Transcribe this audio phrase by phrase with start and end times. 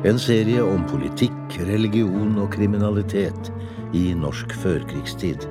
[0.00, 3.50] En serie om politikk, religion og kriminalitet
[3.92, 5.42] i norsk førkrigstid.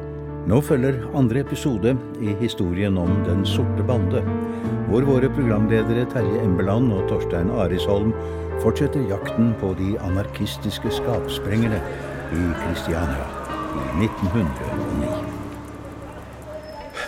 [0.50, 4.24] Nå følger andre episode i historien om Den sorte bande,
[4.88, 8.10] hvor våre programledere Terje Embeland og Torstein Arisholm
[8.64, 11.84] fortsetter jakten på de anarkistiske skapsprengerne
[12.34, 13.30] i Kristiania
[13.70, 15.12] i 1909.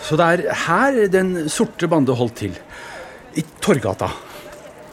[0.06, 2.54] Så det er her Den sorte bande holdt til.
[3.34, 4.12] I Torgata.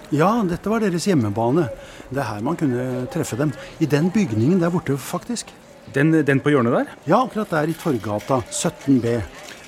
[0.10, 1.68] Ja, dette var deres hjemmebane.
[2.10, 3.52] Det er her man kunne treffe dem.
[3.80, 5.52] I den bygningen der borte, faktisk.
[5.94, 6.94] Den, den på hjørnet der?
[7.10, 9.20] Ja, akkurat der i Torgata, 17B.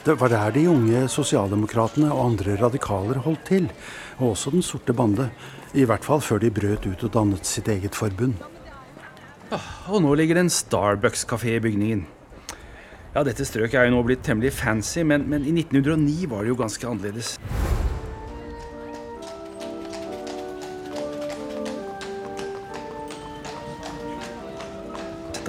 [0.01, 3.67] Det var der de unge sosialdemokratene og andre radikaler holdt til.
[4.17, 5.29] Og også Den sorte bande.
[5.73, 8.33] I hvert fall før de brøt ut og dannet sitt eget forbund.
[9.87, 12.07] Og nå ligger det en Starbucks-kafé i bygningen.
[13.13, 16.53] Ja, Dette strøket er jo nå blitt temmelig fancy, men, men i 1909 var det
[16.53, 17.35] jo ganske annerledes.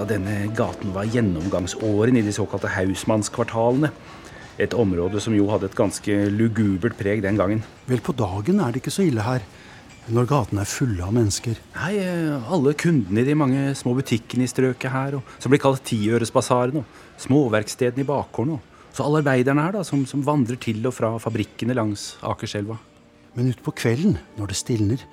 [0.03, 3.93] Da denne gaten var gjennomgangsåren i de såkalte Hausmannskvartalene.
[4.59, 7.61] Et område som jo hadde et ganske lugubert preg den gangen.
[7.87, 9.45] Vel, på dagen er det ikke så ille her.
[10.11, 11.61] Når gatene er fulle av mennesker.
[11.77, 15.63] Nei, eh, alle kundene i de mange små butikkene i strøket her, og, som blir
[15.63, 18.57] kalt Tiøresbasaren, og småverkstedene i bakgården.
[18.59, 22.81] og Så alle arbeiderne her da, som, som vandrer til og fra fabrikkene langs Akerselva.
[23.39, 25.07] Men utpå kvelden, når det stilner,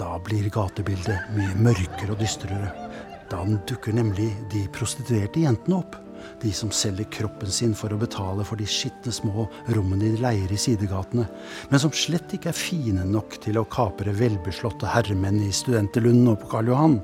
[0.00, 2.89] da blir gatebildet mye mørkere og dystrere.
[3.30, 5.94] Da dukker nemlig de prostituerte jentene opp.
[6.42, 10.50] De som selger kroppen sin for å betale for de skitne små rommene de leier
[10.52, 11.28] i sidegatene.
[11.70, 16.40] Men som slett ikke er fine nok til å kapre velbeslåtte herremenn i Studenterlunden og
[16.42, 16.98] på Karl Johan.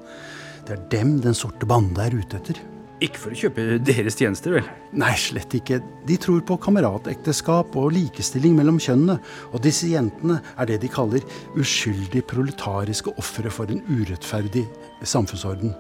[0.66, 2.58] Det er dem Den sorte bande er ute etter.
[3.04, 4.68] Ikke for å kjøpe deres tjenester, vel?
[4.96, 5.82] Nei, slett ikke.
[6.08, 9.18] De tror på kameratekteskap og likestilling mellom kjønnene.
[9.52, 11.24] Og disse jentene er det de kaller
[11.60, 14.64] uskyldig proletariske ofre for en urettferdig
[15.04, 15.76] samfunnsorden.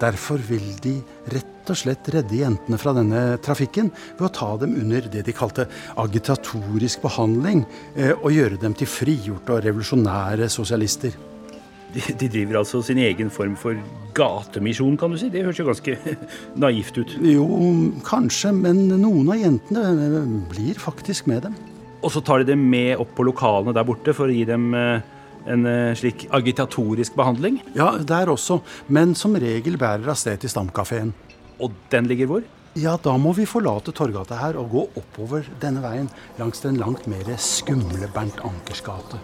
[0.00, 0.94] Derfor vil de
[1.34, 5.34] rett og slett redde jentene fra denne trafikken ved å ta dem under det de
[5.36, 5.66] kalte
[6.00, 7.66] agitatorisk behandling,
[7.96, 11.12] eh, og gjøre dem til frigjorte og revolusjonære sosialister.
[11.92, 13.76] De, de driver altså sin egen form for
[14.14, 15.28] gatemisjon, kan du si.
[15.30, 15.96] Det høres jo ganske
[16.64, 17.16] naivt ut.
[17.26, 17.46] Jo,
[18.06, 21.60] kanskje, men noen av jentene eh, blir faktisk med dem.
[22.00, 24.70] Og så tar de dem med opp på lokalene der borte for å gi dem
[24.78, 25.02] eh,
[25.50, 27.60] en eh, slik agitatorisk behandling.
[27.76, 31.12] Ja, der også, men som regel bærer av sted til Stamkafeen.
[31.60, 32.48] Og den ligger hvor?
[32.78, 36.06] Ja, da må vi forlate Torgata her og gå oppover denne veien
[36.38, 39.18] langs den langt mer skumle Bernt Ankers gate.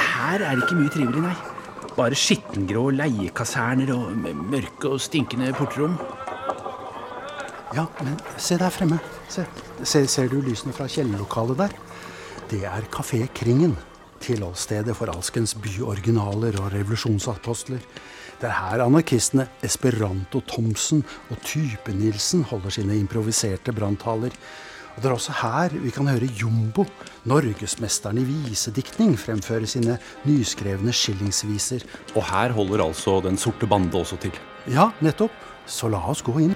[0.00, 1.34] Her er det ikke mye trivelig, nei.
[1.94, 5.98] Bare skittengrå leiekaserner og mørke og stinkende portrom.
[7.76, 9.02] Ja, men se der fremme.
[9.28, 9.44] Se,
[9.84, 11.76] se ser du lysene fra kjellerlokalet der?
[12.54, 13.72] Det er Kafé Kringen.
[14.22, 17.80] Tilholdsstedet for alskens byoriginaler og revolusjonsapostler.
[18.38, 21.02] Det er her anarkistene Esperanto Thomsen
[21.34, 24.36] og Type-Nilsen holder sine improviserte branntaler.
[24.94, 26.86] Og det er også her vi kan høre Jumbo,
[27.26, 31.82] norgesmesteren i visediktning, fremføre sine nyskrevne skillingsviser.
[32.14, 34.38] Og her holder altså Den sorte bande også til.
[34.70, 35.34] Ja, nettopp.
[35.66, 36.54] Så la oss gå inn.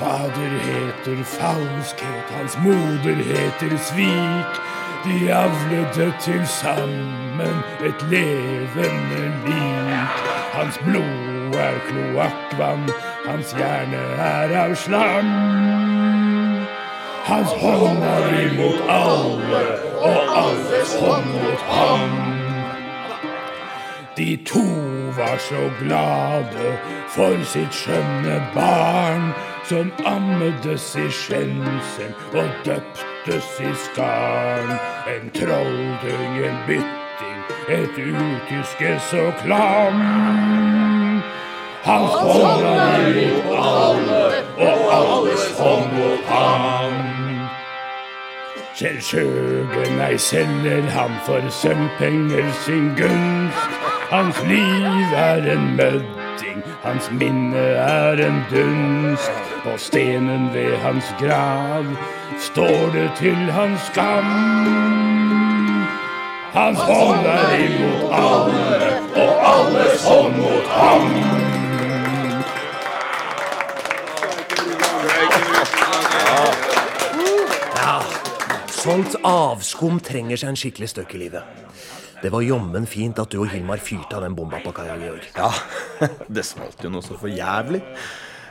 [0.00, 4.52] Fader heter falskhet, hans moder heter svik.
[5.04, 10.16] De avlede til sammen et levende lik.
[10.52, 12.88] Hans blod er kloakkvann,
[13.28, 15.30] hans hjerne er av slam.
[17.24, 19.64] Hans hånd er imot alle,
[20.00, 22.10] og alles hånd mot ham.
[24.16, 24.66] De to
[25.16, 26.78] var så glade
[27.08, 29.30] for sitt skjønne barn,
[29.70, 34.72] som ammedes i skjensel og døptes i skarn.
[35.12, 40.00] En trolldung, en bytting, et utyske så klam.
[41.86, 44.22] Hans hånd er imot alle,
[44.58, 46.96] og alles hånd mot ham.
[48.74, 53.78] Selv skjøgen ei selger han for sølvpenger sin gunst.
[54.10, 55.76] Hans liv er en
[56.40, 59.30] mødding, hans minne er en dunst.
[59.64, 61.84] På stenen ved hans grav
[62.38, 64.30] står det til hans skam.
[66.52, 71.10] Hans hånd er imot alle, og alles hånd mot ham.
[78.80, 81.42] Sånt avskum trenger seg en skikkelig støkk i livet.
[82.20, 85.24] Det var jommen fint at du og Hilmar fyrte av den bomba på kaia, Georg.
[85.36, 85.48] Ja,
[86.36, 87.80] det smalt jo noe så for jævlig.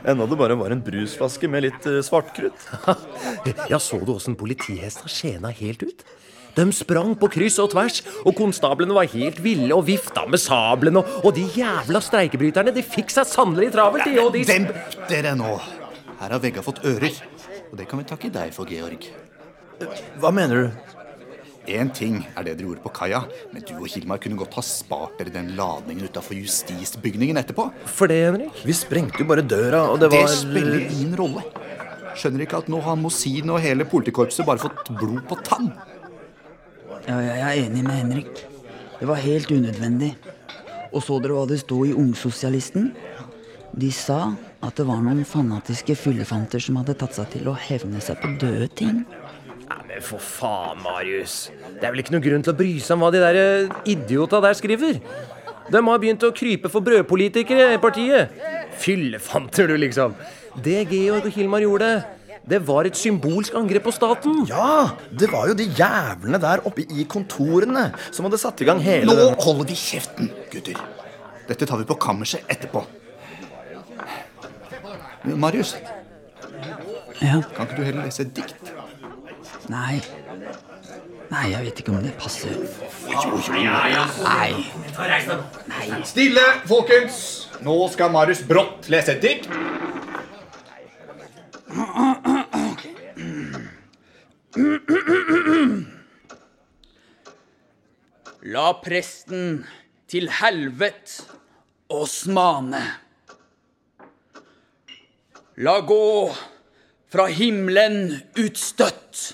[0.00, 2.66] Enda det bare var en brusflaske med litt eh, svartkrutt.
[3.70, 6.04] Ja, så du åssen politihesta skjena helt ut?
[6.56, 10.98] De sprang på kryss og tvers, og konstablene var helt ville og vifta med sablene,
[10.98, 14.72] og, og de jævla streikebryterne, de fikk seg sannelig travelt, de, og de Demp
[15.10, 15.54] dere nå!
[16.20, 17.14] Her har Vegga fått ører.
[17.70, 19.06] Og det kan vi takke deg for, Georg.
[20.20, 20.89] Hva mener du?
[21.68, 23.20] Én ting er det dere gjorde på kaia,
[23.52, 27.68] men du og Hilmar kunne godt ha spart dere den ladningen utafor justisbygningen etterpå.
[27.84, 28.62] For det, Henrik?
[28.64, 31.44] Vi sprengte jo bare døra, og det var Det spiller ingen rolle.
[32.16, 35.70] Skjønner ikke at nå har Mosin og hele politikorpset bare fått blod på tann.
[37.06, 38.44] Ja, jeg er enig med Henrik.
[38.98, 40.14] Det var helt unødvendig.
[40.90, 42.90] Og så dere hva det sto i Ungsosialisten?
[43.70, 48.02] De sa at det var noen fanatiske fyllefanter som hadde tatt seg til å hevne
[48.02, 49.04] seg på døde ting.
[50.00, 51.50] For faen, Marius.
[51.76, 53.74] Det er vel ikke noen grunn til å bry seg om hva de der eh,
[53.92, 55.00] idiota der skriver?
[55.70, 58.32] De har begynt å krype for brødpolitikere i partiet.
[58.80, 60.16] Fyllefanter, du, liksom.
[60.64, 61.90] Det Georg og Hilmar gjorde,
[62.50, 64.40] det var et symbolsk angrep på staten.
[64.48, 64.96] Ja!
[65.12, 69.06] Det var jo de jævlene der oppe i kontorene som hadde satt i gang hele
[69.06, 70.80] Nå den holder vi kjeften, gutter.
[71.50, 72.82] Dette tar vi på kammerset etterpå.
[75.36, 75.76] Marius,
[77.20, 78.70] Ja, kan ikke du heller lese et dikt?
[79.70, 80.00] Nei
[81.30, 82.56] Nei, jeg vet ikke om det passer.
[84.26, 84.50] Nei.
[86.02, 87.20] Stille, folkens!
[87.62, 89.46] Nå skal Marius Brått lese et dikt.
[98.50, 99.60] La presten
[100.10, 101.20] til helvet
[101.94, 102.80] oss mane.
[105.62, 106.02] La gå
[107.12, 109.28] fra himmelen utstøtt.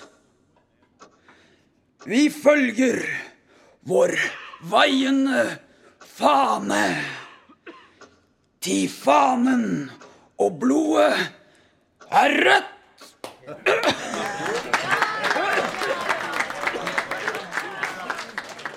[2.07, 3.01] Vi følger
[3.91, 4.13] vår
[4.71, 5.43] vaiende
[6.01, 6.85] fane.
[8.63, 9.67] Til fanen
[10.43, 11.13] og blodet
[12.11, 12.73] er rødt.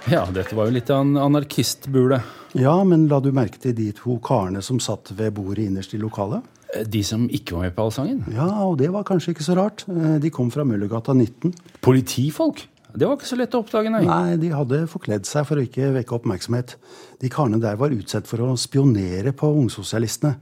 [0.10, 2.22] Ja, dette var jo litt av en anarkistbule.
[2.58, 6.00] Ja, men la du merke til de to karene som satt ved bordet innerst i
[6.02, 6.42] lokalet?
[6.74, 8.24] Eh, De som ikke var med på allsangen.
[8.34, 9.84] Ja, og det var kanskje ikke så rart.
[9.88, 11.54] Eh, De kom fra Møllergata 19.
[11.86, 12.66] Politifolk.
[12.95, 14.01] Det var ikke så lett å oppdage, nei.
[14.07, 16.74] Nei, de hadde forkledd seg for å ikke vekke oppmerksomhet.
[17.21, 20.36] De karene der var utsatt for å spionere på ungsosialistene.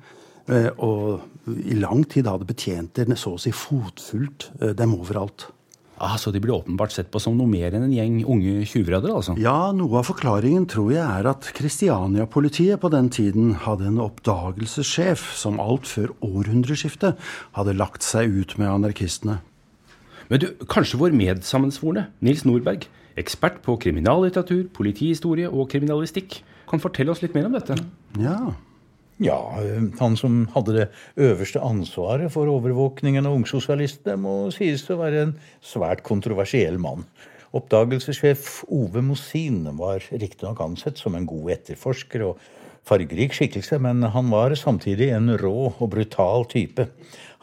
[0.47, 1.19] Eh, Og
[1.59, 5.49] i lang tid hadde betjenter så å si fotfulgt eh, dem overalt.
[5.99, 9.09] Ah, så de ble åpenbart sett på som noe mer enn en gjeng unge tjuvradder,
[9.17, 9.33] altså?
[9.41, 15.23] Ja, noe av forklaringen tror jeg er at Kristiania-politiet på den tiden hadde en oppdagelsessjef
[15.35, 17.17] som alt før århundreskiftet
[17.57, 19.39] hadde lagt seg ut med anarkistene.
[20.27, 22.87] Men du, kanskje vår medsammensvorne, Nils Nordberg,
[23.17, 27.77] ekspert på kriminallitteratur, politihistorie og kriminalistikk, kan fortelle oss litt mer om dette?
[28.21, 28.53] Ja,
[29.17, 30.83] Ja, eh, han som hadde det
[31.17, 35.31] øverste ansvaret for overvåkningen av ungsosialistene, må sies å være en
[35.65, 37.07] svært kontroversiell mann.
[37.57, 42.43] Oppdagelsessjef Ove Mosin var riktignok ansett som en god etterforsker og
[42.87, 46.85] fargerik skikkelse, men han var samtidig en rå og brutal type.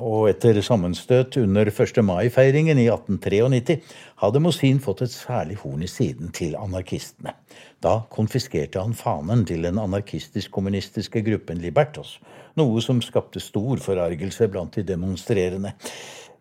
[0.02, 2.00] Og etter sammenstøt under 1.
[2.02, 3.76] mai-feiringen i 1893
[4.24, 7.36] hadde Mosin fått et særlig horn i siden til anarkistene.
[7.78, 12.18] Da konfiskerte han fanen til den anarkistisk-kommunistiske gruppen Libertos,
[12.58, 15.76] noe som skapte stor forargelse blant de demonstrerende.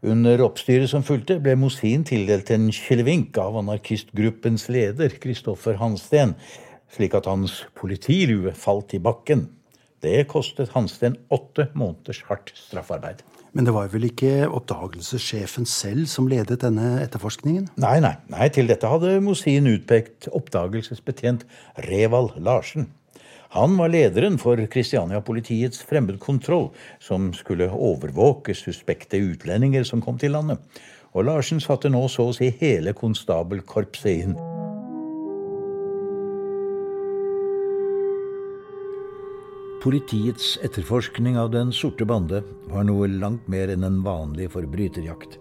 [0.02, 6.34] Under oppstyret som fulgte, ble Mosin tildelt en kilevink av anarkistgruppens leder, Kristoffer Hansten,
[6.90, 9.46] slik at hans politilue falt i bakken.
[10.04, 13.22] Det kostet Hansten åtte måneders hardt straffarbeid.
[13.54, 17.68] Men det var vel ikke oppdagelsessjefen selv som ledet denne etterforskningen?
[17.82, 21.46] Nei, nei, nei, til dette hadde Mosin utpekt oppdagelsesbetjent
[21.86, 22.90] Revald Larsen.
[23.54, 30.58] Han var lederen for Kristiania-politiets fremmedkontroll, som skulle overvåke suspekte utlendinger som kom til landet.
[31.14, 34.53] Og Larsen satte nå så å si hele konstabelkorpset inn.
[39.84, 42.38] Politiets etterforskning av Den sorte bande
[42.72, 45.34] var noe langt mer enn en vanlig forbryterjakt.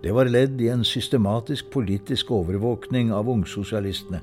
[0.00, 4.22] Det var ledd i en systematisk politisk overvåkning av ungsosialistene,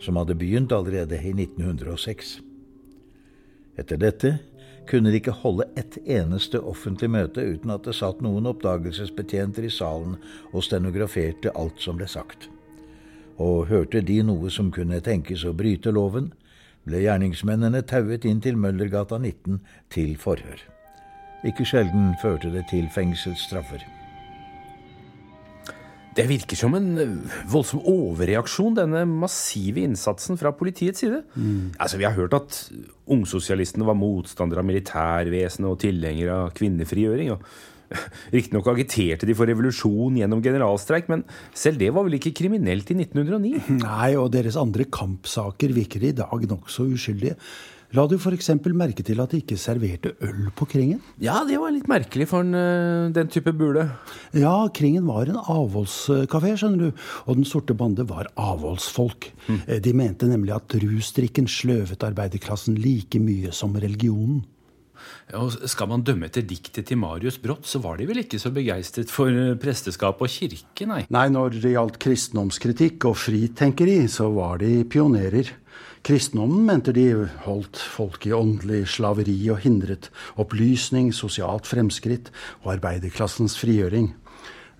[0.00, 2.30] som hadde begynt allerede i 1906.
[3.76, 4.30] Etter dette
[4.88, 9.74] kunne de ikke holde ett eneste offentlig møte uten at det satt noen oppdagelsesbetjenter i
[9.82, 10.16] salen
[10.54, 12.48] og stenograferte alt som ble sagt.
[13.36, 16.32] Og hørte de noe som kunne tenkes å bryte loven,
[16.84, 19.60] ble gjerningsmennene tauet inn til Møllergata 19
[19.94, 20.62] til forhør.
[21.44, 23.84] Ikke sjelden førte det til fengselsstraffer.
[26.14, 31.24] Det virker som en eh, voldsom overreaksjon, denne massive innsatsen fra politiets side.
[31.82, 32.58] Altså, Vi har hørt at
[33.10, 37.32] ungsosialistene var motstandere av militærvesenet og tilhengere av kvinnefrigjøring.
[37.34, 37.42] og
[38.34, 42.98] Riktignok agiterte de for revolusjon gjennom generalstreik, men selv det var vel ikke kriminelt i
[43.02, 43.78] 1909?
[43.82, 47.38] Nei, og deres andre kampsaker virker i dag nokså uskyldige.
[47.94, 48.48] La du f.eks.
[48.74, 50.98] merke til at de ikke serverte øl på Kringen?
[51.22, 53.84] Ja, det var litt merkelig for en, eh, den type bule.
[54.34, 57.04] Ja, Kringen var en avholdskafé, skjønner du.
[57.28, 59.30] Og Den sorte bande var avholdsfolk.
[59.46, 59.60] Mm.
[59.84, 64.42] De mente nemlig at rusdrikken sløvet arbeiderklassen like mye som religionen.
[65.32, 68.52] Og skal man dømme etter diktet til Marius Brått, så var de vel ikke så
[68.52, 71.04] begeistret for eh, presteskap og kirke, nei.
[71.08, 75.54] Nei, når det gjaldt kristendomskritikk og fritenkeri, så var de pionerer.
[76.04, 77.06] Kristendommen mente de
[77.46, 82.28] holdt folk i åndelig slaveri og hindret opplysning, sosialt fremskritt
[82.60, 84.12] og arbeiderklassens frigjøring.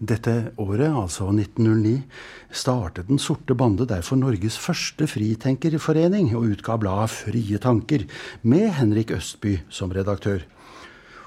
[0.02, 2.02] Dette året, altså 1909,
[2.50, 8.06] startet Den sorte bande derfor Norges første fritenkerforening og utga bladet Frie tanker,
[8.42, 10.42] med Henrik Østby som redaktør.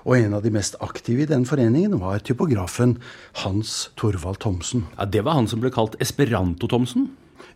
[0.07, 2.97] Og en av de mest aktive i den foreningen var typografen
[3.43, 4.85] Hans Torvald Thomsen.
[4.97, 7.09] Ja, Det var han som ble kalt Esperanto-Thomsen.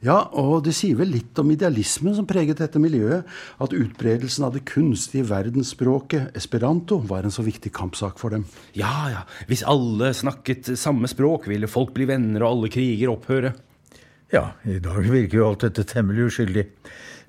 [0.06, 3.28] Ja, og det sier vel litt om idealismen som preget dette miljøet,
[3.62, 8.48] at utbredelsen av det kunstige verdensspråket esperanto var en så viktig kampsak for dem.
[8.78, 13.54] Ja, ja, hvis alle snakket samme språk, ville folk bli venner og alle kriger opphøre.
[14.32, 16.70] Ja, i dag virker jo alt dette temmelig uskyldig.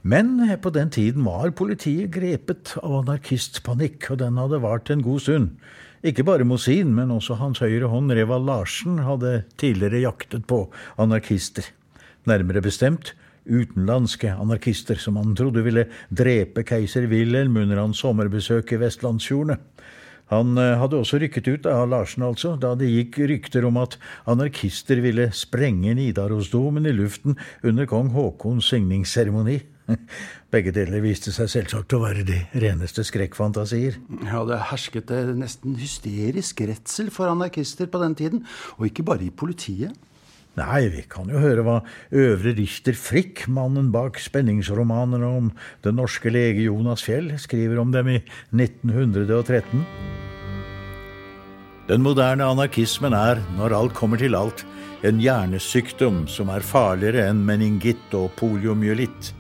[0.02, 5.23] Men på den tiden var politiet grepet av anarkistpanikk, og den hadde vart en god
[5.23, 5.52] stund.
[6.02, 10.64] Ikke bare Mosin, men også hans høyre hånd Reval Larsen hadde tidligere jaktet på
[10.99, 11.68] anarkister.
[12.29, 18.81] Nærmere bestemt utenlandske anarkister som han trodde ville drepe keiser Wilhelm under hans sommerbesøk i
[18.83, 19.59] vestlandsfjordene.
[20.33, 23.99] Han eh, hadde også rykket ut, av Larsen altså, da det gikk rykter om at
[24.31, 27.37] anarkister ville sprenge Nidarosdomen i luften
[27.67, 29.59] under kong Haakons signingsseremoni.
[30.55, 33.99] Begge deler viste seg selvsagt å være de reneste skrekkfantasier.
[34.25, 38.47] Ja, det hersket nesten hysterisk redsel for anarkister på den tiden,
[38.79, 39.93] og ikke bare i politiet.
[40.52, 41.78] Nei, vi kan jo høre hva
[42.12, 45.49] Øvre Richter Frikk, mannen bak spenningsromanene om
[45.85, 48.18] den norske lege Jonas Fjell, skriver om dem i
[48.52, 49.87] 1913.
[51.88, 54.66] Den moderne anarkismen er, når alt kommer til alt,
[55.02, 59.32] en hjernesykdom som er farligere enn meningitt og poliomyelitt.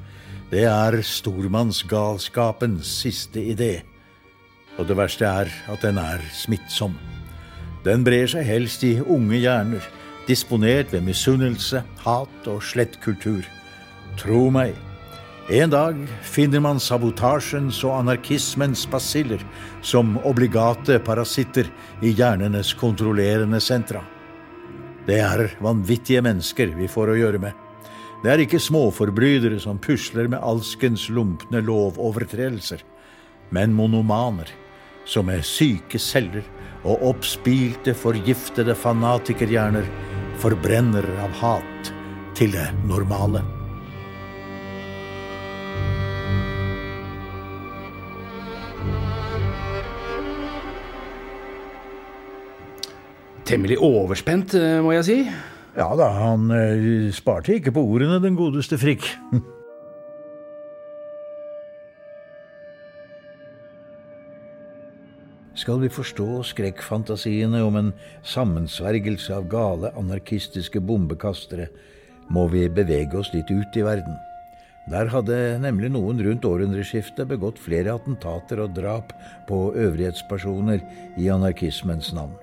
[0.48, 3.82] Det er stormannsgalskapens siste idé.
[4.80, 6.96] Og det verste er at den er smittsom.
[7.84, 9.84] Den brer seg helst i unge hjerner,
[10.28, 13.42] disponert ved misunnelse, hat og slett kultur.
[14.20, 14.76] Tro meg,
[15.50, 19.42] en dag finner man sabotasjens og anarkismens basiller
[19.82, 21.66] som obligate parasitter
[22.00, 24.04] i hjernenes kontrollerende sentra.
[25.06, 27.58] Det er vanvittige mennesker vi får å gjøre med.
[28.22, 32.84] Det er ikke småforbrytere som pusler med alskens lumpne lovovertredelser,
[33.50, 34.52] men monomaner
[35.04, 36.46] som med syke celler
[36.86, 39.90] og oppspilte, forgiftede fanatikerhjerner
[40.40, 41.92] forbrenner av hat
[42.38, 43.42] til det normale.
[53.44, 55.18] Temmelig overspent, eh, må jeg si.
[55.76, 59.08] Ja da, han eh, sparte ikke på ordene, den godeste Frikk.
[65.54, 67.90] Skal vi forstå skrekkfantasiene om en
[68.24, 71.68] sammensvergelse av gale anarkistiske bombekastere,
[72.32, 74.16] må vi bevege oss litt ut i verden.
[74.90, 79.12] Der hadde nemlig noen rundt århundreskiftet begått flere attentater og drap
[79.46, 80.82] på øvrighetspersoner
[81.20, 82.34] i anarkismens navn.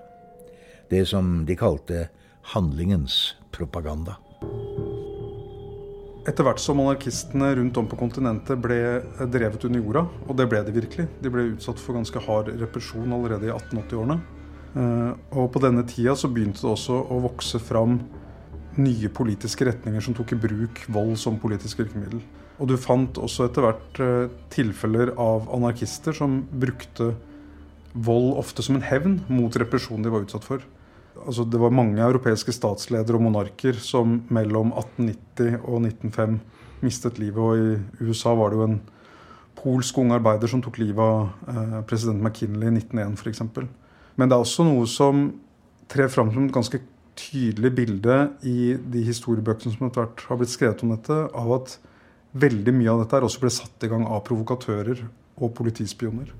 [0.89, 2.07] Det som de kalte
[2.53, 4.15] handlingens propaganda.
[6.29, 8.77] Etter hvert som anarkistene rundt om på kontinentet ble
[9.33, 13.15] drevet under jorda, og det ble de virkelig, de ble utsatt for ganske hard represjon
[13.15, 14.17] allerede i 1880-årene.
[14.77, 17.97] Eh, og på denne tida så begynte det også å vokse fram
[18.77, 22.21] nye politiske retninger som tok i bruk vold som politisk virkemiddel.
[22.59, 27.15] Og du fant også etter hvert eh, tilfeller av anarkister som brukte
[27.93, 30.61] vold ofte som en hevn mot represjonen de var utsatt for
[31.25, 36.39] altså det var mange europeiske statsledere og monarker som mellom 1890 og 1905
[36.85, 37.39] mistet livet.
[37.39, 38.79] Og i USA var det jo en
[39.59, 43.43] polsk ung arbeider som tok livet av eh, president McKinley i 1901 f.eks.
[44.15, 45.27] Men det er også noe som
[45.91, 46.81] trer fram som et ganske
[47.19, 51.75] tydelig bilde i de historiebøkene som etter hvert har blitt skrevet om dette, av at
[52.39, 55.01] veldig mye av dette også ble satt i gang av provokatører
[55.39, 56.31] og politispioner.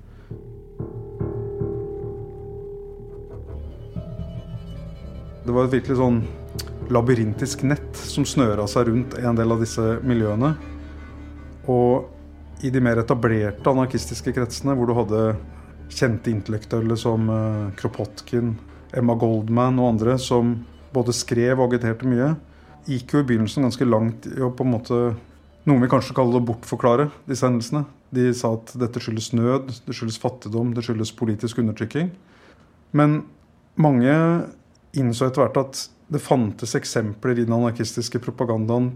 [5.45, 6.21] Det var et virkelig sånn
[6.89, 10.53] labyrintisk nett som snøra seg rundt en del av disse miljøene.
[11.69, 15.23] Og i de mer etablerte anarkistiske kretsene, hvor du hadde
[15.89, 18.53] kjente intellektuelle som eh, Kropotkin,
[18.95, 20.57] Emma Goldman og andre, som
[20.93, 22.33] både skrev og agiterte mye,
[22.89, 24.99] gikk jo i begynnelsen ganske langt i å på en måte
[25.69, 27.83] noen vil kanskje kalle det å bortforklare disse hendelsene.
[28.15, 32.09] De sa at dette skyldes nød, det skyldes fattigdom, det skyldes politisk undertrykking.
[32.97, 33.21] Men
[33.77, 34.15] mange
[34.97, 38.95] innså etter hvert at det fantes eksempler i den anarkistiske propagandaen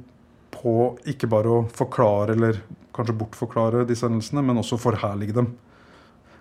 [0.54, 2.62] på ikke bare å forklare eller
[2.94, 5.50] kanskje bortforklare disse hendelsene, men også forherlige dem.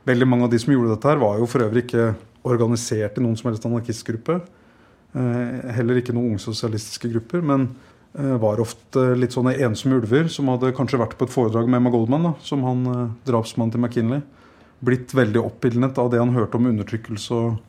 [0.09, 2.12] Veldig mange av de som gjorde dette, her var jo for øvrig ikke
[2.49, 4.40] organisert i noen som helst anarkistgruppe.
[5.12, 7.68] Eh, heller ikke noen ungsosialistiske grupper, men
[8.16, 11.80] eh, var ofte litt sånne ensomme ulver som hadde kanskje vært på et foredrag med
[11.80, 14.25] Emma Goldman, da, som han eh, drapsmannen til McKinley.
[14.82, 17.61] Blitt veldig oppildnet av det han hørte om undertrykkelse og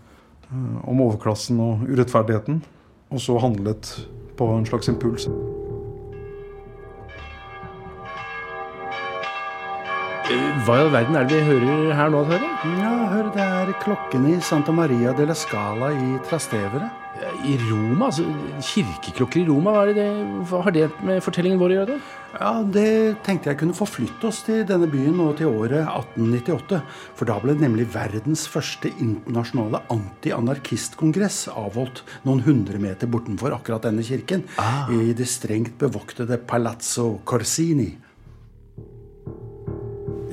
[0.84, 2.62] om overklassen og urettferdigheten.
[3.14, 3.96] Og så handlet
[4.38, 5.28] på en slags impuls.
[10.64, 12.50] Hva i all verden er det vi hører her nå, Tore?
[12.80, 16.88] Ja, hør, det er klokkene i Santa Maria della Scala i Trastevere.
[17.44, 18.08] I Roma?
[18.08, 18.24] altså
[18.64, 20.06] Kirkeklokker i Roma, hva, det,
[20.48, 21.98] hva har det med fortellingen vår å gjøre?
[22.38, 22.86] Ja, Det
[23.28, 26.80] tenkte jeg kunne forflytte oss til denne byen og til året 1898.
[27.20, 34.08] For da ble nemlig verdens første internasjonale anti-anarkistkongress avholdt noen hundre meter bortenfor akkurat denne
[34.08, 34.48] kirken.
[34.56, 34.88] Ah.
[34.88, 37.92] I det strengt bevoktede Palazzo Corsini.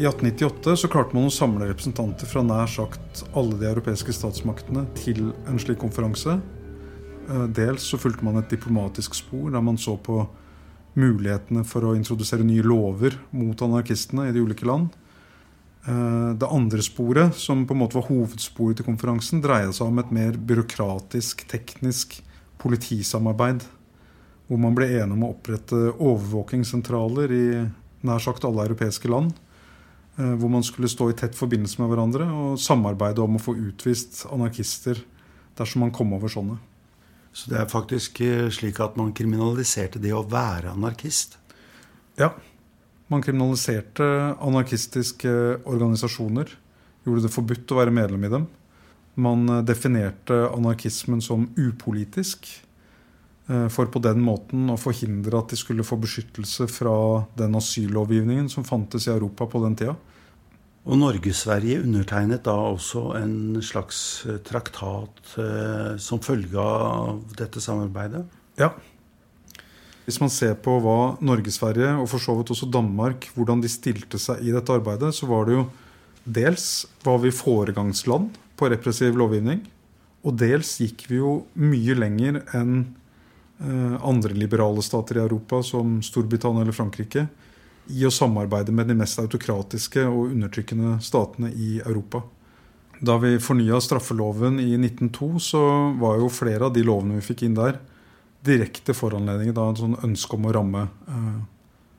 [0.01, 4.87] I 1898 så klarte man å samle representanter fra nær sagt alle de europeiske statsmaktene
[4.97, 6.39] til en slik konferanse.
[7.29, 10.23] Eh, dels så fulgte man et diplomatisk spor der man så på
[10.97, 14.89] mulighetene for å introdusere nye lover mot anarkistene i de ulike land.
[15.85, 20.01] Eh, det andre sporet, som på en måte var hovedsporet til konferansen, dreide seg om
[20.01, 22.23] et mer byråkratisk, teknisk
[22.65, 23.69] politisamarbeid.
[24.49, 27.47] Hvor man ble enige om å opprette overvåkingssentraler i
[28.01, 29.37] nær sagt alle europeiske land.
[30.21, 33.55] Eh, hvor man skulle stå i tett forbindelse med hverandre og samarbeide om å få
[33.57, 35.01] utvist anarkister
[35.57, 36.59] dersom man kom over sånne.
[37.33, 41.39] Så det er faktisk eh, slik at man kriminaliserte det å være anarkist?
[42.21, 42.35] Ja.
[43.11, 44.07] Man kriminaliserte
[44.43, 45.33] anarkistiske
[45.65, 46.51] organisasjoner.
[47.07, 48.49] Gjorde det forbudt å være medlem i dem.
[49.17, 52.51] Man eh, definerte anarkismen som upolitisk.
[53.75, 56.93] For på den måten å forhindre at de skulle få beskyttelse fra
[57.35, 59.97] den asyllovgivningen som fantes i Europa på den tida.
[60.89, 68.23] Og Norge-Sverige undertegnet da også en slags eh, traktat eh, som følge av dette samarbeidet?
[68.61, 68.73] Ja.
[70.07, 74.19] Hvis man ser på hva Norge-Sverige, og for så vidt også Danmark, hvordan de stilte
[74.19, 75.67] seg i dette arbeidet, så var det jo
[76.25, 79.61] dels var vi foregangsland på repressiv lovgivning.
[80.25, 82.75] Og dels gikk vi jo mye lenger enn
[83.61, 87.29] eh, andre liberale stater i Europa, som Storbritannia eller Frankrike
[87.91, 92.23] i å samarbeide med de mest autokratiske og undertrykkende statene i Europa.
[93.01, 95.63] Da vi fornya straffeloven i 1902, så
[96.01, 97.79] var jo flere av de lovene vi fikk inn der,
[98.45, 101.39] direkte foranledninger av en sånn ønske om å ramme eh,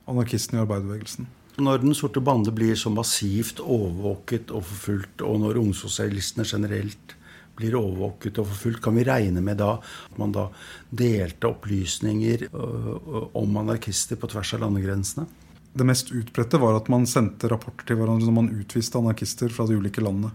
[0.09, 1.29] anarkistene i arbeiderbevegelsen.
[1.61, 7.17] Når Den sorte bande blir så massivt overvåket og forfulgt, og når ungsosialistene generelt
[7.57, 10.47] blir overvåket og forfulgt, kan vi regne med da at man da
[10.89, 15.27] delte opplysninger om anarkister på tvers av landegrensene?
[15.73, 19.67] Det mest utbredte var at man sendte rapporter til hverandre når man utviste anarkister fra
[19.69, 20.33] de ulike landene.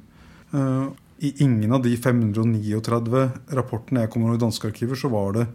[0.57, 0.87] Eh,
[1.29, 3.21] I ingen av de 539
[3.59, 5.47] rapportene jeg kommer over i danske arkiver, så det,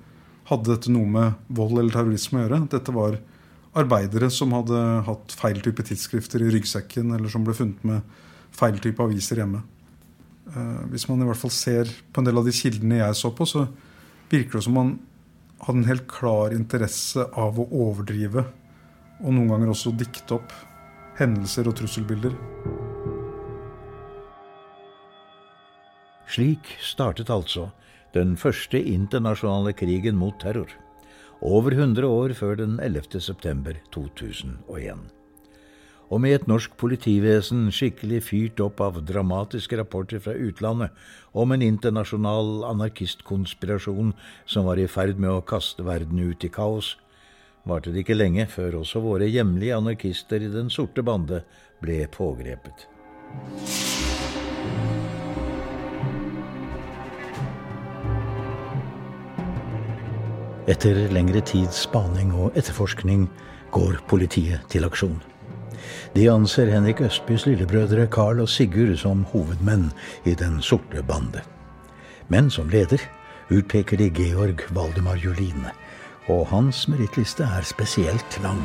[0.50, 2.63] hadde dette noe med vold eller terrorisme å gjøre.
[2.74, 3.20] Dette var
[3.78, 8.02] arbeidere som hadde hatt feil type tidsskrifter i ryggsekken, eller som ble funnet med
[8.52, 9.63] feil type aviser hjemme.
[10.52, 13.32] Eh, hvis man i hvert fall ser på en del av de kildene jeg så
[13.34, 13.65] på, så
[14.32, 14.98] virker det som man
[15.62, 18.46] hadde en helt klar interesse av å overdrive
[19.22, 20.54] og noen ganger også dikte opp
[21.20, 22.34] hendelser og trusselbilder.
[26.32, 27.70] Slik startet altså
[28.16, 30.70] den første internasjonale krigen mot terror,
[31.42, 33.20] over 100 år før den 11.
[33.20, 35.10] september 2001.
[36.12, 40.92] Og med et norsk politivesen skikkelig fyrt opp av dramatiske rapporter fra utlandet
[41.32, 44.12] om en internasjonal anarkistkonspirasjon
[44.44, 46.98] som var i ferd med å kaste verden ut i kaos,
[47.67, 51.43] varte det ikke lenge før også våre hjemlige anarkister i Den sorte bande
[51.82, 52.88] ble pågrepet.
[60.71, 63.26] Etter lengre tids spaning og etterforskning
[63.74, 65.17] går politiet til aksjon.
[66.13, 69.89] De anser Henrik Østbys lillebrødre Carl og Sigurd som hovedmenn
[70.26, 71.41] i Den sorte bande.
[72.30, 73.02] Men som leder
[73.52, 75.65] utpeker de Georg Valdemar Julin,
[76.30, 78.62] og hans merittliste er spesielt lang.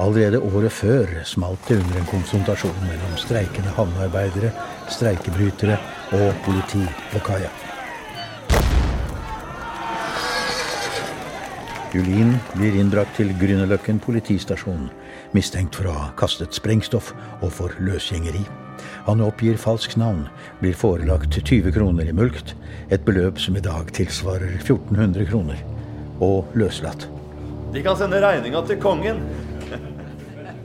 [0.00, 4.52] Allerede året før smalt det under en konfrontasjon mellom streikende havnearbeidere,
[4.88, 5.76] streikebrytere
[6.16, 7.50] og politi på kaia.
[11.92, 14.86] Julin blir innbrakt til Grünerløkken politistasjon,
[15.36, 17.10] mistenkt for å ha kastet sprengstoff
[17.42, 18.46] og for løsgjengeri.
[19.04, 20.24] Han oppgir falskt navn,
[20.62, 22.54] blir forelagt 20 kroner i mulkt,
[22.88, 25.60] et beløp som i dag tilsvarer 1400 kroner,
[26.22, 27.08] og løslatt.
[27.72, 29.22] De kan sende regninga til kongen.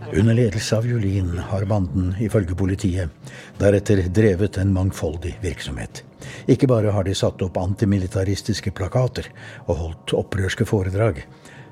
[0.08, 3.12] Under ledelse av Julin har banden, ifølge politiet,
[3.60, 6.04] deretter drevet en mangfoldig virksomhet.
[6.48, 9.28] Ikke bare har de satt opp antimilitaristiske plakater
[9.66, 11.20] og holdt opprørske foredrag.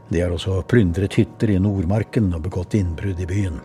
[0.09, 3.61] De har også plyndret hytter i Nordmarken og begått innbrudd i byen.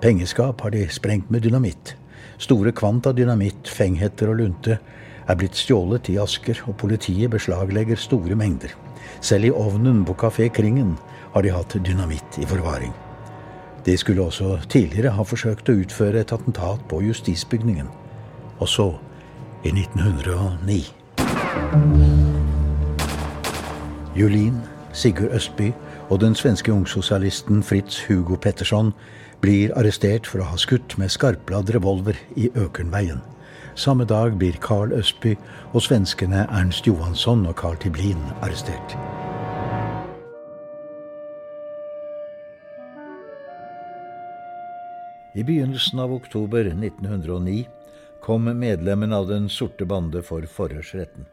[0.00, 1.94] Pengeskap har de sprengt med dynamitt.
[2.38, 4.78] Store kvanta dynamitt, fenghetter og lunte
[5.28, 8.72] er blitt stjålet i Asker, og politiet beslaglegger store mengder.
[9.20, 10.96] Selv i ovnen på Kafé Kringen
[11.34, 12.92] har de hatt dynamitt i forvaring.
[13.86, 17.88] De skulle også tidligere ha forsøkt å utføre et attentat på justisbygningen.
[18.58, 18.88] Og så,
[19.64, 20.94] i 1909
[24.18, 24.58] Julin,
[24.92, 25.72] Sigurd Østby
[26.08, 28.92] og den svenske ungsosialisten Fritz Hugo Petterson
[29.40, 33.20] blir arrestert for å ha skutt med skarpladd revolver i Økernveien.
[33.78, 35.36] Samme dag blir Carl Østby
[35.70, 38.96] og svenskene Ernst Johansson og Carl Tiblin arrestert.
[45.38, 47.60] I begynnelsen av oktober 1909
[48.24, 51.28] kom medlemmene av Den sorte bande for forhørsretten.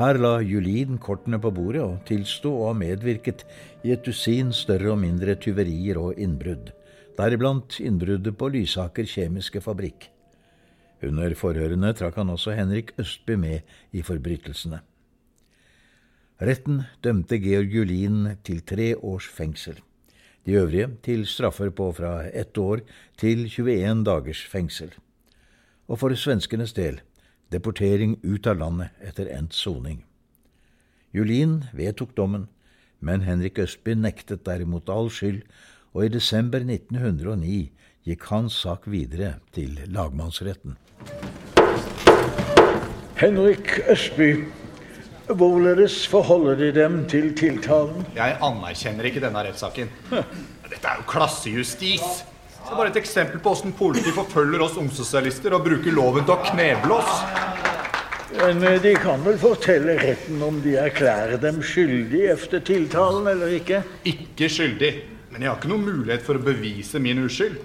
[0.00, 3.44] Her la Julin kortene på bordet og tilsto å ha medvirket
[3.86, 6.74] i et dusin større og mindre tyverier og innbrudd,
[7.20, 10.11] deriblant innbruddet på Lysaker kjemiske fabrikk.
[11.02, 13.60] Under forhørene trakk han også Henrik Østby med
[13.92, 14.80] i forbrytelsene.
[16.42, 19.78] Retten dømte Georg Julin til tre års fengsel.
[20.46, 22.82] De øvrige til straffer på fra ett år
[23.18, 24.90] til 21 dagers fengsel.
[25.88, 27.00] Og for svenskenes del
[27.52, 30.02] deportering ut av landet etter endt soning.
[31.12, 32.48] Julin vedtok dommen,
[33.00, 35.42] men Henrik Østby nektet derimot all skyld,
[35.92, 37.70] og i desember 1909
[38.06, 40.76] gikk hans sak videre til lagmannsretten.
[43.22, 44.32] Henrik Østby,
[45.30, 48.02] Hvorledes forholder De dem til tiltalen?
[48.16, 49.88] Jeg anerkjenner ikke denne rettssaken.
[50.10, 52.24] Dette er jo klassejustis.
[52.62, 56.34] Det er bare et eksempel på åssen politiet forfølger oss ungsosialister og bruker loven til
[56.34, 57.22] å kneble oss.
[58.38, 63.52] Men eh, de kan vel fortelle retten om de erklærer dem skyldig efter tiltalen eller
[63.58, 63.82] ikke?
[64.08, 64.92] Ikke skyldig.
[65.32, 67.60] Men jeg har ikke noen mulighet for å bevise min uskyld.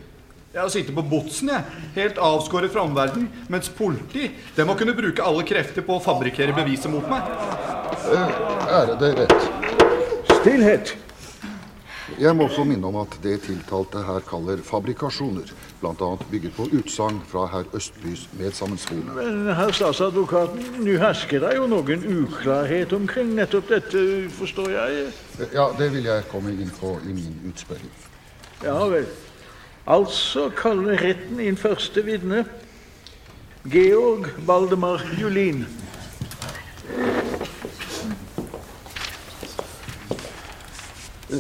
[0.58, 1.82] Jeg har sittet på botsen, jeg.
[1.93, 3.28] Helt avskåret fra omverdenen.
[3.54, 7.28] Mens politi det må kunne bruke alle krefter på å fabrikkere beviset mot meg.
[8.65, 9.36] Ærede rett.
[10.39, 10.96] Stillhet.
[12.17, 16.10] Jeg må også minne om at det tiltalte her kaller fabrikasjoner, bl.a.
[16.32, 19.13] bygget på utsagn fra herr Østbys medsammensvorne.
[19.20, 24.02] Men herr statsadvokaten, nå hersker det jo noen uklarhet omkring nettopp dette,
[24.41, 25.08] forstår jeg?
[25.54, 27.93] Ja, det vil jeg komme inn på i min utspørring.
[28.65, 29.06] Ja vel.
[29.88, 32.41] Altså kaller retten inn første vitne.
[33.71, 35.62] Georg Valdemar Julin.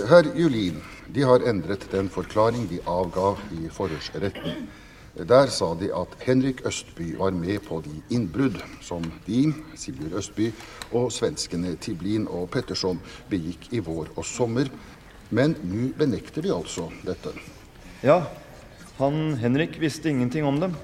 [0.07, 0.79] Herr Julin,
[1.11, 4.69] de har endret den forklaring de avga i forhørsretten.
[5.27, 10.53] Der sa de at Henrik Østby var med på de innbrudd som de, Sigurd Østby,
[10.95, 14.71] og svenskene Tiblin og Petterson begikk i vår og sommer.
[15.35, 17.35] Men nå benekter de altså dette.
[18.05, 18.21] Ja,
[18.97, 20.75] han Henrik visste ingenting om dem.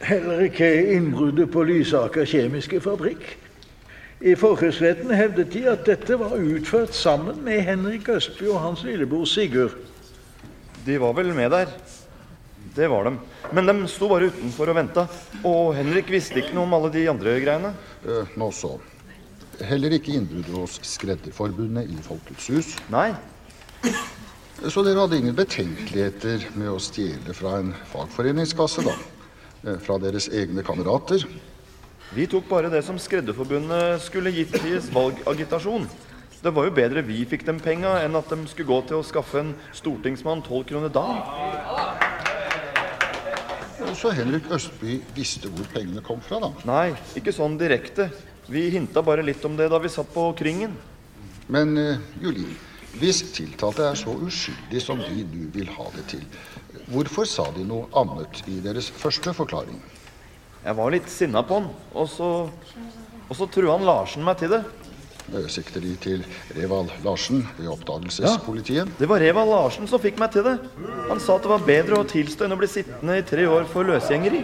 [0.00, 3.24] Heller ikke innbruddet på Lysaker kjemiske fabrikk.
[4.20, 9.28] I forhørsretten hevdet de at dette var utført sammen med Henrik Østby og hans lillebror
[9.28, 9.76] Sigurd.
[10.84, 11.72] De var vel med der.
[12.76, 13.18] Det var dem.
[13.52, 15.06] Men de sto bare utenfor og venta.
[15.44, 17.74] Og Henrik visste ikke noe om alle de andre greiene.
[18.04, 18.78] Eh, nå så.
[19.60, 22.72] Heller ikke innbruddet hos Skredderforbundet i Folkets hus.
[22.92, 23.10] Nei.
[24.68, 28.92] Så dere hadde ingen betenkeligheter med å stjele fra en fagforeningskasse, da?
[29.64, 31.24] Eh, Fra deres egne kamerater?
[32.12, 35.88] Vi tok bare det som Skredderforbundet skulle gitt i valgagitasjon.
[36.42, 39.06] Det var jo bedre vi fikk dem penga, enn at de skulle gå til å
[39.06, 41.06] skaffe en stortingsmann tolv kroner da.
[43.96, 46.52] Så Henrik Østby visste hvor pengene kom fra, da?
[46.68, 48.10] Nei, ikke sånn direkte.
[48.50, 50.76] Vi hinta bare litt om det da vi satt på Kringen.
[51.50, 52.52] Men uh, Julin,
[52.98, 56.24] hvis tiltalte er så uskyldig som de nå vil ha det til,
[56.90, 59.78] hvorfor sa de noe annet i deres første forklaring?
[60.64, 62.30] Jeg var litt sinna på han, og så
[63.30, 64.64] Og så trua han Larsen meg til det.
[65.54, 66.24] Sikter De til
[66.56, 68.88] Reval Larsen ved oppdagelsespolitiet?
[68.98, 70.56] Det var Reval Larsen som fikk meg til det.
[71.06, 73.70] Han sa at det var bedre å tilstå enn å bli sittende i tre år
[73.70, 74.42] for løsgjengeri.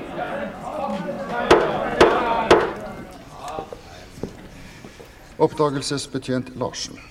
[5.43, 7.03] Oppdagelsesbetjent Larsen.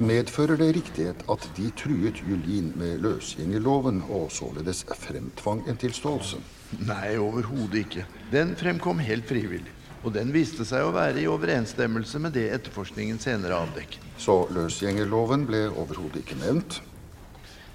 [0.00, 6.40] Medfører det riktighet at de truet Julin med løsgjengerloven og således fremtvang en tilståelse?
[6.88, 8.06] Nei, overhodet ikke.
[8.32, 9.74] Den fremkom helt frivillig.
[10.02, 14.00] Og den viste seg å være i overensstemmelse med det etterforskningen senere avdekket.
[14.18, 16.80] Så løsgjengerloven ble overhodet ikke nevnt?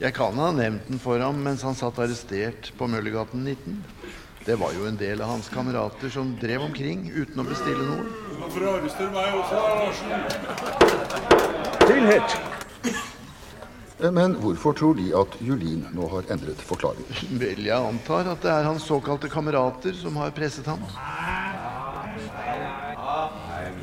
[0.02, 3.78] Jeg kan ha nevnt den for ham mens han satt arrestert på Møllergaten 19.
[4.48, 8.06] Det var jo en del av hans kamerater som drev omkring uten å bestille noe.
[8.40, 10.22] Hvorfor arresterer meg også, Larsen?
[11.82, 12.38] Stillhet!
[14.16, 17.04] Men hvorfor tror De at Julin nå har endret forklaring?
[17.42, 20.80] Vel, jeg antar at det er hans såkalte kamerater som har presset ham.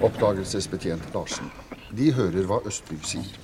[0.01, 1.53] Oppdagelsesbetjent Larsen.
[1.93, 3.37] De hører hva Østbygg sier.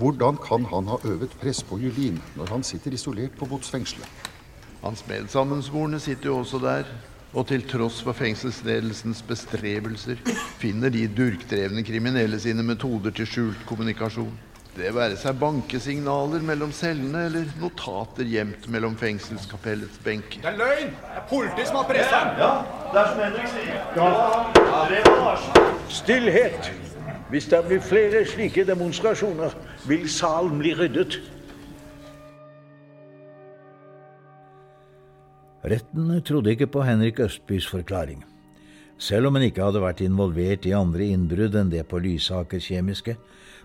[0.00, 4.29] Hvordan kan han ha øvet press på Julin når han sitter isolert på botsfengselet?
[4.82, 6.90] Hans medsammensvorne sitter jo også der.
[7.30, 10.18] Og til tross for fengselsledelsens bestrebelser
[10.58, 14.32] finner de durkdrevne kriminelle sine metoder til skjult kommunikasjon.
[14.74, 20.42] Det være seg bankesignaler mellom cellene eller notater gjemt mellom fengselskapellets benker.
[20.44, 20.92] Det er løgn!
[20.94, 22.36] Det er politiet som har pressa ham!
[22.38, 22.52] Ja,
[22.92, 23.80] det er som Henrik sier.
[23.98, 24.10] Ja.
[25.10, 25.74] Larsen.
[25.90, 26.70] Stillhet!
[27.30, 29.54] Hvis det blir flere slike demonstrasjoner,
[29.86, 31.20] vil salen bli ryddet.
[35.62, 38.24] Retten trodde ikke på Henrik Østbys forklaring.
[39.00, 43.16] Selv om han ikke hadde vært involvert i andre innbrudd enn det på Lysaker Kjemiske,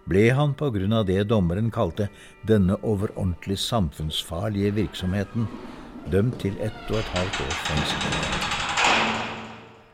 [0.08, 2.10] ble han på grunn av det dommeren kalte
[2.48, 5.48] denne overordentlig samfunnsfarlige virksomheten,
[6.12, 8.06] dømt til ett og et halvt års fengsel.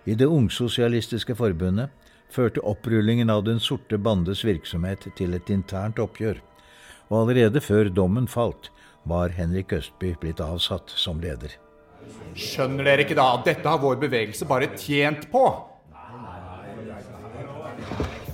[0.05, 1.89] I Det ungsosialistiske forbundet
[2.29, 6.41] førte opprullingen av Den sorte bandes virksomhet til et internt oppgjør,
[7.09, 8.71] og allerede før dommen falt,
[9.05, 11.57] var Henrik Østby blitt avsatt som leder.
[12.31, 15.45] Skjønner dere ikke da at dette har vår bevegelse bare tjent på?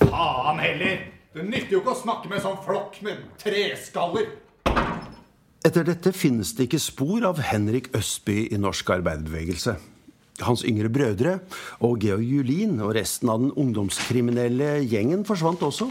[0.07, 1.05] Faen heller!
[1.37, 4.31] Det nytter jo ikke å snakke med en sånn flokk med treskaller.
[5.67, 9.75] Etter dette finnes det ikke spor av Henrik Østby i norsk arbeiderbevegelse.
[10.45, 11.39] Hans yngre brødre
[11.85, 15.89] og Georg Julin og resten av den ungdomskriminelle gjengen forsvant også.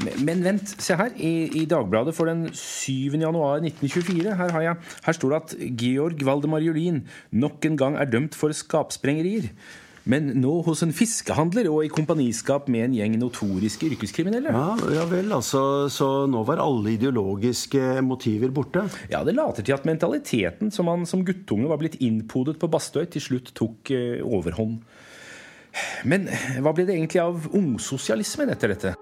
[0.00, 1.12] Men, vent, se her.
[1.16, 3.18] I, I Dagbladet for den 7.
[3.20, 8.00] januar 1924 her, har jeg, her står det at Georg Valdemar Julin nok en gang
[8.00, 9.50] er dømt for skapsprengerier.
[10.08, 14.54] Men nå hos en fiskehandler og i kompaniskap med en gjeng notoriske yrkeskriminelle.
[14.54, 18.86] Ja, ja vel, altså, Så nå var alle ideologiske motiver borte?
[19.12, 23.04] Ja, Det later til at mentaliteten som han som guttunge var blitt innpodet på Bastøy,
[23.12, 24.80] til slutt tok eh, overhånd.
[26.04, 26.26] Men
[26.58, 28.96] hva ble det egentlig av ungsosialismen etter dette?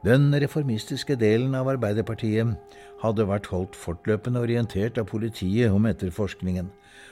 [0.00, 2.54] Den reformistiske delen av Arbeiderpartiet
[3.02, 6.70] hadde vært holdt fortløpende orientert av politiet om etterforskningen,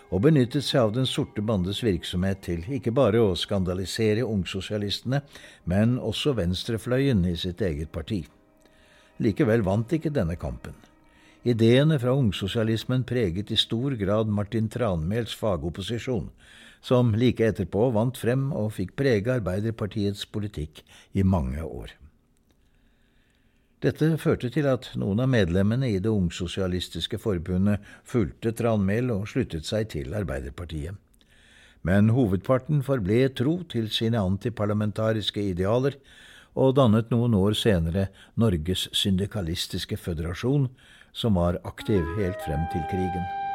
[0.08, 5.20] og benyttet seg av Den sorte bandes virksomhet til ikke bare å skandalisere ungsosialistene,
[5.68, 8.22] men også venstrefløyen i sitt eget parti.
[9.20, 10.72] Likevel vant ikke denne kampen.
[11.44, 16.30] Ideene fra ungsosialismen preget i stor grad Martin Tranmæls fagopposisjon,
[16.80, 21.98] som like etterpå vant frem og fikk prege Arbeiderpartiets politikk i mange år.
[23.78, 29.68] Dette førte til at noen av medlemmene i Det ungsosialistiske forbundet fulgte Tranmæl og sluttet
[29.68, 30.96] seg til Arbeiderpartiet.
[31.86, 35.94] Men hovedparten forble tro til sine antiparlamentariske idealer,
[36.58, 40.66] og dannet noen år senere Norges syndikalistiske føderasjon,
[41.14, 43.47] som var aktiv helt frem til krigen.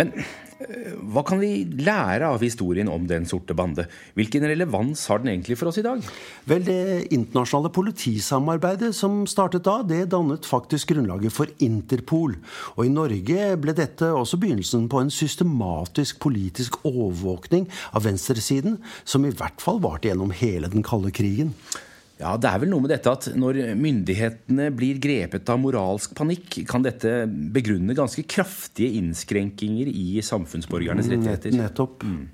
[0.00, 3.84] Men eh, hva kan vi lære av historien om Den sorte bande?
[4.16, 6.00] Hvilken relevans har den egentlig for oss i dag?
[6.48, 12.38] Vel, Det internasjonale politisamarbeidet som startet da, det dannet faktisk grunnlaget for Interpol.
[12.76, 19.26] Og i Norge ble dette også begynnelsen på en systematisk politisk overvåkning av venstresiden, som
[19.26, 21.54] i hvert fall varte gjennom hele den kalde krigen.
[22.20, 26.60] Ja, Det er vel noe med dette at når myndighetene blir grepet av moralsk panikk,
[26.68, 31.56] kan dette begrunne ganske kraftige innskrenkinger i samfunnsborgernes rettigheter.
[31.56, 32.04] Nettopp.
[32.04, 32.28] Mm.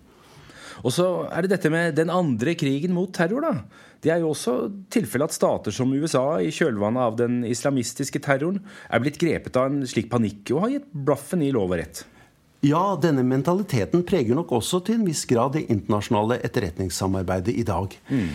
[0.82, 3.86] Og så er det dette med den andre krigen mot terror, da.
[4.02, 4.56] Det er jo også
[4.92, 9.70] tilfellet at stater som USA i kjølvannet av den islamistiske terroren er blitt grepet av
[9.70, 12.02] en slik panikk og har gitt blaffen i lov og rett.
[12.66, 17.94] Ja, denne mentaliteten preger nok også til en viss grad det internasjonale etterretningssamarbeidet i dag.
[18.10, 18.30] Mm.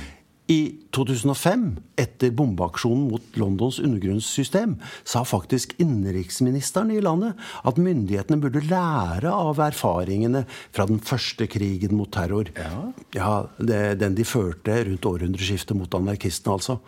[0.51, 0.59] I
[0.91, 4.73] 2005, etter bombeaksjonen mot Londons undergrunnssystem,
[5.07, 11.95] sa faktisk innenriksministeren i landet at myndighetene burde lære av erfaringene fra den første krigen
[11.95, 12.51] mot terror.
[12.57, 12.83] Ja,
[13.15, 16.81] ja det, Den de førte rundt århundreskiftet mot anarkistene, altså.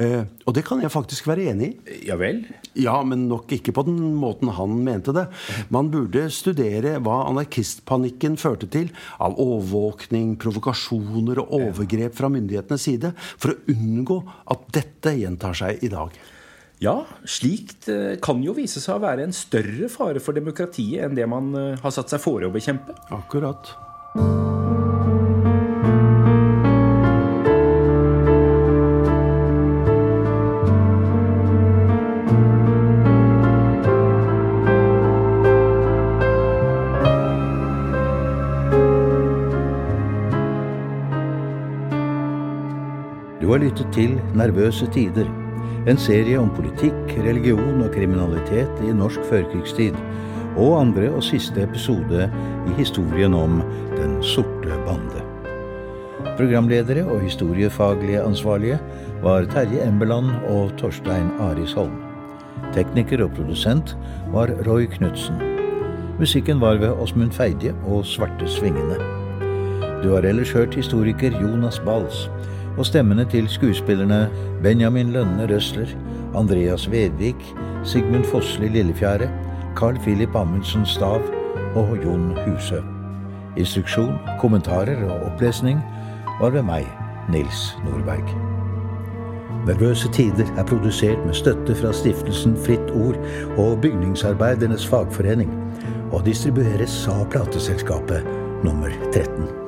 [0.00, 1.98] Eh, og det kan jeg faktisk være enig i.
[2.08, 2.42] Ja vel?
[2.78, 5.26] Ja, men nok ikke på den måten han mente det.
[5.74, 13.12] Man burde studere hva anarkistpanikken førte til av overvåkning, provokasjoner og overgrep fra myndighetenes side,
[13.36, 16.16] for å unngå at dette gjentar seg i dag.
[16.82, 16.96] Ja,
[17.28, 21.28] slikt eh, kan jo vise seg å være en større fare for demokratiet enn det
[21.30, 22.96] man eh, har satt seg fore å bekjempe.
[23.14, 23.70] Akkurat.
[43.62, 45.28] Lyttet til Nervøse tider,
[45.88, 49.96] en serie om politikk, religion og kriminalitet i norsk førkrigstid,
[50.56, 52.26] og andre og siste episode
[52.68, 53.62] i historien om
[53.96, 55.22] Den sorte bande.
[56.36, 58.78] Programledere og historiefaglige ansvarlige
[59.22, 61.98] var Terje Embeland og Torstein Arisholm.
[62.74, 63.96] Tekniker og produsent
[64.32, 65.38] var Roy Knutsen.
[66.18, 68.98] Musikken var ved Åsmund Feidje og Svarte Svingene.
[70.02, 72.28] Du har ellers hørt historiker Jonas Bals
[72.78, 74.30] og stemmene til skuespillerne
[74.62, 75.88] Benjamin Lønne Røsler,
[76.36, 77.54] Andreas Vedvik,
[77.84, 79.28] Sigmund Fossli Lillefjære,
[79.76, 81.20] Carl Philip Amundsen Stav
[81.74, 82.80] og Jon Husø.
[83.56, 85.80] Instruksjon, kommentarer og opplesning
[86.40, 86.88] var ved meg,
[87.30, 88.28] Nils Nordberg.
[89.66, 93.18] Nervøse tider er produsert med støtte fra stiftelsen Fritt Ord
[93.58, 95.52] og Bygningsarbeidernes Fagforening,
[96.12, 98.26] og distribueres av plateselskapet
[98.64, 99.61] nummer 13.